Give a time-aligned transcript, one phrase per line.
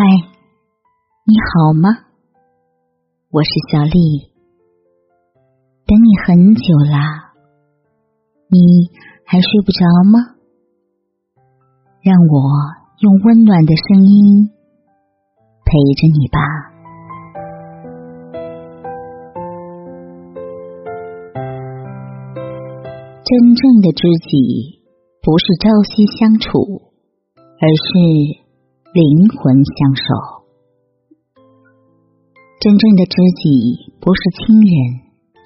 [0.00, 0.06] 嗨，
[1.26, 1.90] 你好吗？
[3.28, 4.32] 我是小丽，
[5.84, 7.34] 等你很久啦，
[8.48, 8.88] 你
[9.26, 10.18] 还睡不着吗？
[12.00, 12.48] 让我
[13.00, 14.48] 用温暖的声音
[15.66, 16.40] 陪着你吧。
[23.22, 24.80] 真正的知己，
[25.20, 26.88] 不是朝夕相处，
[27.36, 28.39] 而是。
[28.92, 30.02] 灵魂相守，
[32.58, 34.74] 真正的知己不是亲人，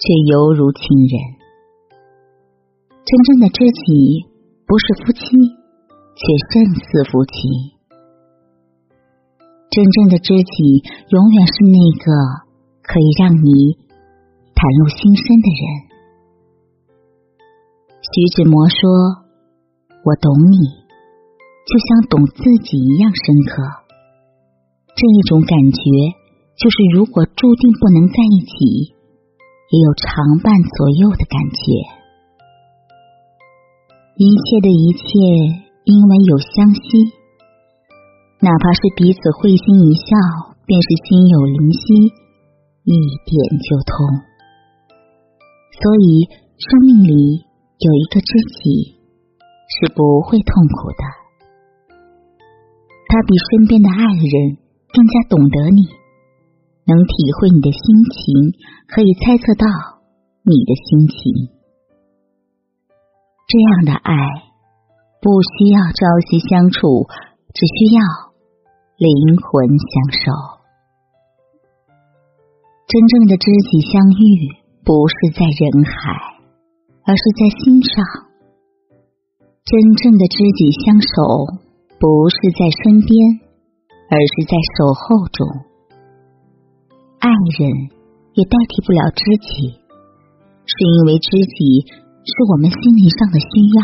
[0.00, 1.36] 却犹如亲人；
[3.04, 4.24] 真正的知己
[4.64, 5.20] 不是夫妻，
[6.16, 7.76] 却胜似夫妻；
[9.68, 10.80] 真正的知己
[11.10, 12.48] 永远是那个
[12.80, 13.76] 可以让你
[14.56, 15.92] 袒露心声的人。
[18.00, 18.88] 徐志摩说
[20.00, 20.82] ：“我懂你。”
[21.64, 23.64] 就像懂自己一样深刻，
[24.94, 25.80] 这一种感觉
[26.60, 28.92] 就是，如果注定不能在一起，
[29.72, 31.64] 也有常伴左右的感觉。
[34.20, 35.08] 一切的一切，
[35.88, 37.16] 因为有相惜，
[38.44, 40.12] 哪怕是彼此会心一笑，
[40.68, 42.12] 便是心有灵犀，
[42.84, 42.92] 一
[43.24, 44.20] 点就通。
[45.80, 46.28] 所以，
[46.60, 47.40] 生命里
[47.80, 49.00] 有一个知己，
[49.80, 51.23] 是不会痛苦的。
[53.14, 54.58] 他比身边的爱人
[54.90, 55.86] 更加懂得你，
[56.82, 57.78] 能体会你的心
[58.10, 58.58] 情，
[58.90, 60.02] 可以猜测到
[60.42, 61.54] 你的心情。
[63.46, 64.18] 这样的爱
[65.22, 67.06] 不需要朝夕相处，
[67.54, 68.02] 只需要
[68.98, 70.26] 灵魂相守。
[72.90, 76.42] 真正的知己相遇，不是在人海，
[77.06, 77.94] 而是在心上。
[79.62, 81.63] 真正的知己相守。
[82.04, 83.16] 不是在身边，
[84.12, 85.40] 而是在守候中。
[87.16, 87.64] 爱人
[88.36, 89.80] 也代替不了知己，
[90.68, 91.88] 是因为知己
[92.28, 93.80] 是我们心灵上的需要。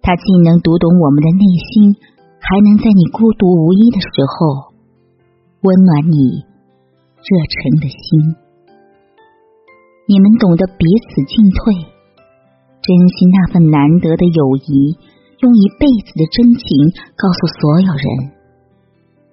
[0.00, 2.00] 他既能读懂我们的内心，
[2.40, 4.72] 还能在你孤独无依的时候
[5.60, 6.16] 温暖你
[7.20, 8.40] 热忱的心。
[10.08, 10.80] 你们懂得彼
[11.12, 11.92] 此进退，
[12.80, 12.88] 珍
[13.20, 14.96] 惜那份难得的友谊。
[15.42, 16.62] 用一辈子的真情
[17.18, 18.06] 告诉所有人，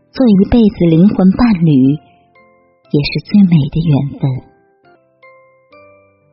[0.09, 1.69] 做一辈子灵魂伴侣，
[2.89, 4.21] 也是最美的缘分。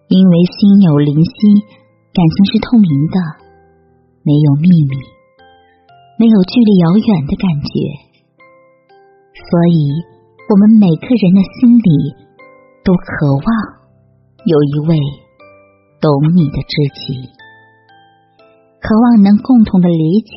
[0.09, 1.61] 因为心有灵犀，
[2.09, 3.21] 感情是透明的，
[4.25, 4.97] 没有秘密，
[6.17, 7.69] 没有距离遥远的感觉。
[9.37, 9.93] 所以，
[10.49, 12.17] 我们每个人的心里
[12.81, 13.47] 都渴望
[14.41, 14.97] 有一位
[16.01, 17.36] 懂你的知己。
[18.87, 20.31] 渴望能共同的理解，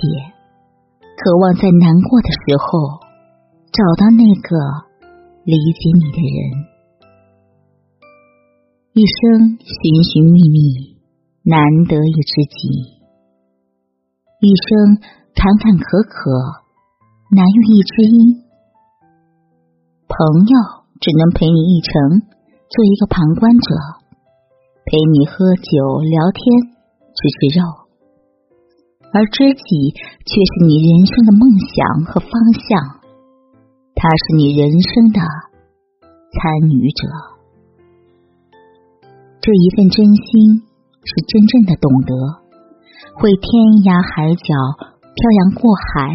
[1.21, 2.97] 渴望在难过的时候
[3.69, 4.57] 找到那个
[5.45, 6.65] 理解你的人。
[8.93, 10.97] 一生寻寻觅觅，
[11.43, 12.97] 难得一知己；
[14.41, 14.97] 一生
[15.35, 16.65] 坎坎坷坷，
[17.29, 18.49] 难遇一知音。
[20.09, 20.17] 朋
[20.49, 22.25] 友只能陪你一程，
[22.65, 23.75] 做一个旁观者，
[24.89, 26.73] 陪你喝酒聊天，
[27.13, 27.78] 吃吃肉。
[29.11, 29.93] 而知己
[30.25, 33.01] 却是你人生的梦想和方向，
[33.95, 35.19] 他是你人生的
[36.29, 37.07] 参与者。
[39.41, 40.61] 这一份真心
[41.03, 42.13] 是真正的懂得，
[43.15, 43.49] 会天
[43.81, 44.53] 涯海角
[45.01, 46.13] 漂洋过海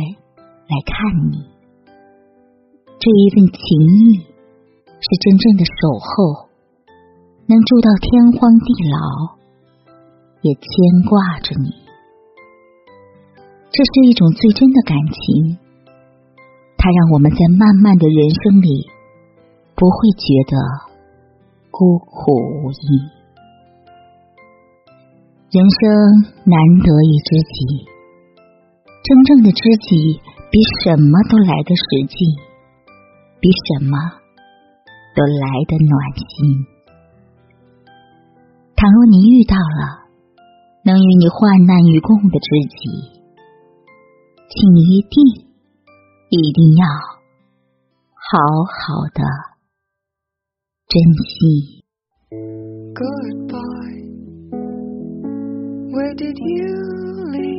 [0.70, 1.42] 来看你。
[3.00, 3.58] 这一份情
[3.90, 4.22] 谊
[5.02, 6.48] 是真正的守候，
[7.48, 9.36] 能住到天荒地老，
[10.42, 11.83] 也牵挂着你。
[13.74, 15.58] 这是一种最真的感情，
[16.78, 18.86] 它让我们在漫漫的人生里
[19.74, 20.54] 不会觉得
[21.72, 22.86] 孤苦无依。
[25.50, 25.82] 人生
[26.46, 26.54] 难
[26.86, 27.82] 得一知己，
[29.02, 30.20] 真正的知己
[30.52, 32.30] 比什么都来得实际，
[33.40, 33.98] 比什么
[35.16, 36.62] 都来得暖心。
[38.76, 40.06] 倘若你遇到了
[40.84, 43.23] 能与你患难与共的知己，
[44.48, 45.46] 请一定，
[46.30, 46.86] 一定要
[48.14, 49.22] 好好的
[50.86, 50.92] 珍
[51.24, 51.82] 惜。
[52.94, 54.04] Goodbye,
[55.90, 56.74] where did you
[57.32, 57.53] leave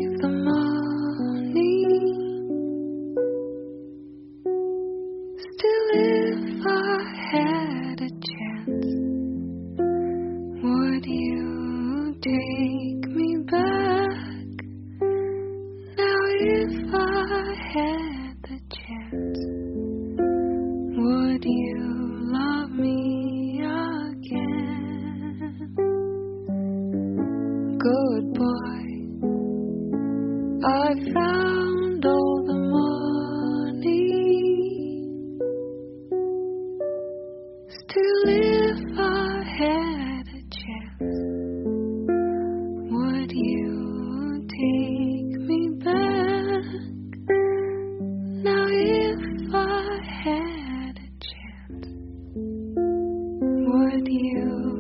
[17.76, 19.40] had the chance,
[20.98, 21.76] would you
[22.32, 24.46] love me again?
[27.78, 28.55] Good boy.
[53.96, 54.75] with you.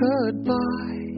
[0.00, 1.10] goodbye.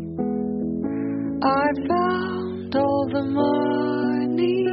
[1.44, 4.67] I found all the money.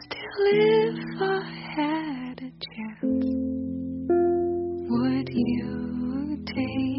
[0.00, 1.24] Still, if I
[1.76, 3.26] had a chance,
[4.88, 6.91] would you take?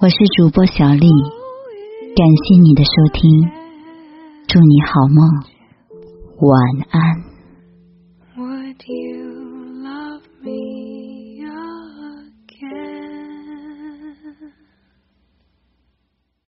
[0.00, 3.50] 我是主播小丽感谢你的收听
[4.46, 5.28] 祝你好梦
[6.38, 6.60] 晚
[6.90, 7.27] 安。